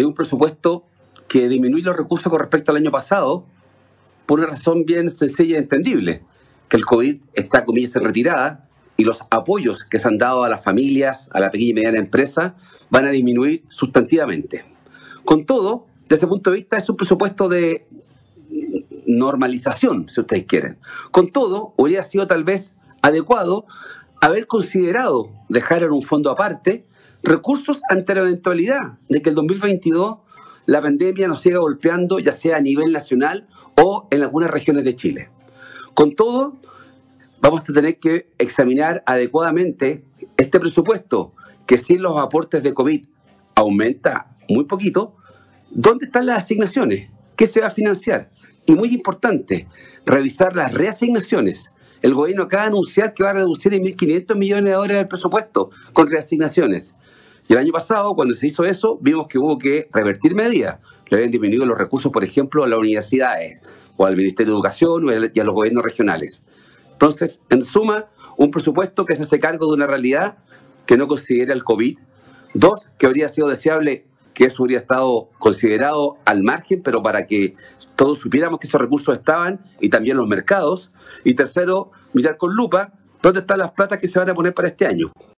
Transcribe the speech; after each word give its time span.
es 0.00 0.06
un 0.06 0.14
presupuesto 0.14 0.84
que 1.28 1.48
disminuye 1.48 1.84
los 1.84 1.96
recursos 1.96 2.30
con 2.30 2.40
respecto 2.40 2.72
al 2.72 2.78
año 2.78 2.90
pasado 2.90 3.44
por 4.26 4.40
una 4.40 4.48
razón 4.48 4.84
bien 4.84 5.08
sencilla 5.08 5.56
y 5.56 5.58
entendible, 5.58 6.22
que 6.68 6.76
el 6.76 6.84
COVID 6.84 7.20
está, 7.32 7.64
comillas, 7.64 7.96
en 7.96 8.04
retirada 8.04 8.68
y 8.96 9.04
los 9.04 9.22
apoyos 9.30 9.84
que 9.84 9.98
se 9.98 10.08
han 10.08 10.18
dado 10.18 10.44
a 10.44 10.48
las 10.48 10.62
familias, 10.62 11.30
a 11.32 11.40
la 11.40 11.50
pequeña 11.50 11.70
y 11.70 11.74
mediana 11.74 11.98
empresa, 11.98 12.54
van 12.90 13.06
a 13.06 13.10
disminuir 13.10 13.64
sustantivamente. 13.68 14.64
Con 15.24 15.46
todo, 15.46 15.86
desde 16.02 16.16
ese 16.16 16.26
punto 16.26 16.50
de 16.50 16.56
vista, 16.56 16.76
es 16.76 16.90
un 16.90 16.96
presupuesto 16.96 17.48
de 17.48 17.86
normalización, 19.06 20.08
si 20.08 20.20
ustedes 20.20 20.44
quieren. 20.46 20.78
Con 21.10 21.32
todo, 21.32 21.72
hubiera 21.76 22.04
sido 22.04 22.26
tal 22.26 22.44
vez 22.44 22.76
adecuado 23.00 23.64
haber 24.20 24.46
considerado 24.46 25.30
dejar 25.48 25.82
en 25.82 25.92
un 25.92 26.02
fondo 26.02 26.30
aparte 26.30 26.84
recursos 27.22 27.80
ante 27.90 28.14
la 28.14 28.22
eventualidad 28.22 28.98
de 29.08 29.22
que 29.22 29.30
el 29.30 29.34
2022 29.34 30.18
la 30.66 30.82
pandemia 30.82 31.28
nos 31.28 31.40
siga 31.40 31.58
golpeando, 31.60 32.18
ya 32.18 32.34
sea 32.34 32.58
a 32.58 32.60
nivel 32.60 32.92
nacional 32.92 33.48
o 33.76 34.06
en 34.10 34.22
algunas 34.22 34.50
regiones 34.50 34.84
de 34.84 34.96
Chile. 34.96 35.30
Con 35.94 36.14
todo, 36.14 36.56
vamos 37.40 37.68
a 37.68 37.72
tener 37.72 37.98
que 37.98 38.30
examinar 38.38 39.02
adecuadamente 39.06 40.04
este 40.36 40.60
presupuesto, 40.60 41.32
que 41.66 41.78
sin 41.78 42.02
los 42.02 42.18
aportes 42.18 42.62
de 42.62 42.74
COVID 42.74 43.06
aumenta 43.54 44.36
muy 44.48 44.64
poquito, 44.64 45.16
¿dónde 45.70 46.06
están 46.06 46.26
las 46.26 46.38
asignaciones? 46.38 47.10
¿Qué 47.36 47.46
se 47.46 47.60
va 47.60 47.68
a 47.68 47.70
financiar? 47.70 48.30
Y 48.66 48.74
muy 48.74 48.88
importante, 48.88 49.66
revisar 50.04 50.54
las 50.54 50.74
reasignaciones. 50.74 51.70
El 52.02 52.14
gobierno 52.14 52.44
acaba 52.44 52.64
de 52.64 52.68
anunciar 52.68 53.14
que 53.14 53.22
va 53.22 53.30
a 53.30 53.34
reducir 53.34 53.74
en 53.74 53.82
1.500 53.82 54.36
millones 54.36 54.64
de 54.64 54.72
dólares 54.72 55.02
el 55.02 55.08
presupuesto 55.08 55.70
con 55.92 56.06
reasignaciones. 56.06 56.94
Y 57.48 57.54
el 57.54 57.60
año 57.60 57.72
pasado, 57.72 58.14
cuando 58.14 58.34
se 58.34 58.46
hizo 58.46 58.64
eso, 58.64 58.98
vimos 59.00 59.26
que 59.26 59.38
hubo 59.38 59.58
que 59.58 59.88
revertir 59.92 60.34
medidas. 60.34 60.78
Le 61.08 61.16
habían 61.16 61.30
disminuido 61.30 61.64
los 61.64 61.78
recursos, 61.78 62.12
por 62.12 62.22
ejemplo, 62.22 62.62
a 62.62 62.68
las 62.68 62.78
universidades, 62.78 63.62
o 63.96 64.04
al 64.04 64.16
Ministerio 64.16 64.52
de 64.52 64.56
Educación 64.56 65.06
y 65.34 65.40
a 65.40 65.44
los 65.44 65.54
gobiernos 65.54 65.82
regionales. 65.82 66.44
Entonces, 66.92 67.40
en 67.48 67.64
suma, 67.64 68.06
un 68.36 68.50
presupuesto 68.50 69.04
que 69.04 69.16
se 69.16 69.22
hace 69.22 69.40
cargo 69.40 69.66
de 69.66 69.72
una 69.72 69.86
realidad 69.86 70.38
que 70.84 70.96
no 70.96 71.08
considera 71.08 71.54
el 71.54 71.64
COVID. 71.64 71.98
Dos, 72.54 72.88
que 72.98 73.06
habría 73.06 73.28
sido 73.28 73.48
deseable 73.48 74.04
que 74.38 74.44
eso 74.44 74.62
hubiera 74.62 74.80
estado 74.80 75.30
considerado 75.40 76.16
al 76.24 76.44
margen, 76.44 76.80
pero 76.80 77.02
para 77.02 77.26
que 77.26 77.56
todos 77.96 78.20
supiéramos 78.20 78.60
que 78.60 78.68
esos 78.68 78.80
recursos 78.80 79.18
estaban 79.18 79.58
y 79.80 79.88
también 79.88 80.16
los 80.16 80.28
mercados. 80.28 80.92
Y 81.24 81.34
tercero, 81.34 81.90
mirar 82.12 82.36
con 82.36 82.54
lupa 82.54 82.92
dónde 83.20 83.40
están 83.40 83.58
las 83.58 83.72
platas 83.72 83.98
que 83.98 84.06
se 84.06 84.16
van 84.20 84.30
a 84.30 84.34
poner 84.34 84.54
para 84.54 84.68
este 84.68 84.86
año. 84.86 85.10